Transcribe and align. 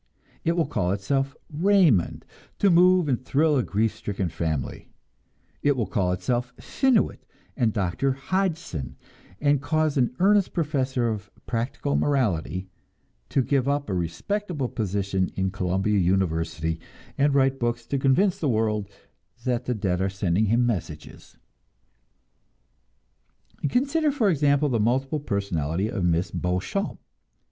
It 0.43 0.53
will 0.53 0.65
call 0.65 0.93
itself 0.93 1.35
"Raymond" 1.53 2.25
to 2.57 2.71
move 2.71 3.07
and 3.07 3.23
thrill 3.23 3.55
a 3.55 3.61
grief 3.61 3.95
stricken 3.95 4.29
family; 4.29 4.89
it 5.61 5.77
will 5.77 5.85
call 5.85 6.11
itself 6.11 6.51
"Phinuit" 6.59 7.19
and 7.55 7.71
"Dr. 7.71 8.13
Hodgson," 8.13 8.95
and 9.39 9.61
cause 9.61 9.97
an 9.97 10.15
earnest 10.17 10.53
professor 10.53 11.07
of 11.07 11.29
"practical 11.45 11.95
morality" 11.95 12.67
to 13.29 13.43
give 13.43 13.67
up 13.67 13.91
a 13.91 13.93
respectable 13.93 14.67
position 14.69 15.29
in 15.35 15.51
Columbia 15.51 15.99
University 15.99 16.79
and 17.15 17.35
write 17.35 17.59
books 17.59 17.85
to 17.85 17.99
convince 17.99 18.39
the 18.39 18.49
world 18.49 18.89
that 19.45 19.65
the 19.65 19.75
dead 19.75 20.01
are 20.01 20.09
sending 20.09 20.45
him 20.45 20.65
messages. 20.65 21.37
Consider, 23.69 24.11
for 24.11 24.31
example, 24.31 24.67
the 24.67 24.79
multiple 24.79 25.19
personality 25.19 25.89
of 25.89 26.03
Miss 26.03 26.31
Beauchamp. 26.31 26.99